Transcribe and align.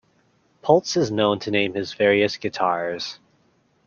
Poltz 0.63 0.97
is 0.97 1.11
known 1.11 1.37
to 1.37 1.51
name 1.51 1.75
his 1.75 1.93
various 1.93 2.35
guitars. 2.37 3.19